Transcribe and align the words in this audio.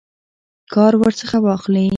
کار 0.73 0.93
ورڅخه 1.01 1.37
واخلي. 1.45 1.85